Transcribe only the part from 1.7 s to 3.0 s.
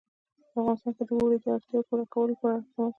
پوره کولو لپاره اقدامات کېږي.